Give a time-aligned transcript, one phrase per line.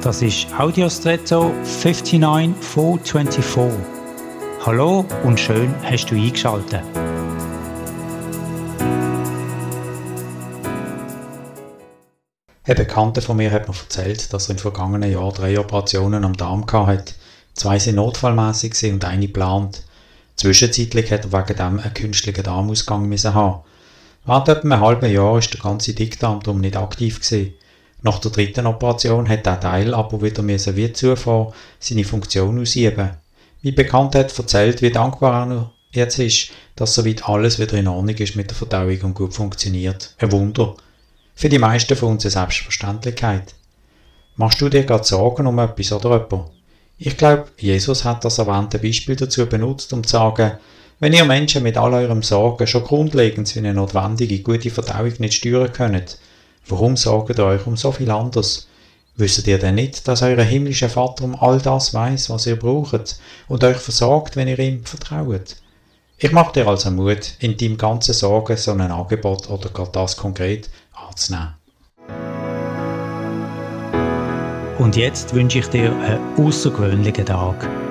[0.00, 3.80] Das ist Audiostretto 59424.
[4.64, 6.84] Hallo und schön hast du eingeschaltet.
[12.62, 16.36] Ein Bekannter von mir hat mir erzählt, dass er im vergangenen Jahr drei Operationen am
[16.36, 17.14] Darm hatte.
[17.54, 19.82] Zwei sind notfallmäßig und eine geplant.
[20.36, 23.64] Zwischenzeitlich hat er wegen dem einen künstlichen Darmausgang haben.
[24.24, 27.16] Während etwa einem halben Jahr war der ganze Dickdarm darum nicht aktiv.
[27.16, 27.54] Gewesen.
[28.02, 33.10] Nach der dritten Operation hat der Teil aber wieder müssen wie zuvor seine Funktion ausüben.
[33.62, 38.14] Mein Bekannter hat erzählt, wie dankbar er jetzt ist, dass soweit alles wieder in Ordnung
[38.14, 40.14] ist mit der Verdauung und gut funktioniert.
[40.18, 40.76] Ein Wunder.
[41.34, 43.54] Für die meisten von uns eine Selbstverständlichkeit.
[44.36, 46.50] Machst du dir gerade Sorgen um etwas oder jemand?
[46.98, 50.52] Ich glaube, Jesus hat das erwähnte Beispiel dazu benutzt, um zu sagen,
[51.00, 55.34] wenn ihr Menschen mit all eurem Sorgen schon grundlegend für eine notwendige, gute Verdauung nicht
[55.34, 56.18] steuern könnt,
[56.70, 58.68] warum sorgt ihr euch um so viel anderes?
[59.16, 63.16] Wisst ihr denn nicht, dass euer himmlischer Vater um all das weiß, was ihr braucht
[63.48, 65.56] und euch versorgt, wenn ihr ihm vertraut?
[66.18, 70.16] Ich mache dir also Mut, in deinem ganzen Sorgen so ein Angebot oder gerade das
[70.16, 71.54] konkret anzunehmen.
[74.78, 77.87] Und jetzt wünsche ich dir einen außergewöhnlichen Tag.